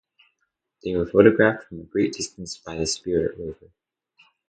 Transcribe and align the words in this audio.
They 0.83 0.95
were 0.95 1.05
photographed 1.05 1.65
from 1.67 1.81
a 1.81 1.83
great 1.83 2.13
distance 2.13 2.57
by 2.57 2.75
the 2.75 2.87
"Spirit" 2.87 3.37
Rover. 3.37 3.71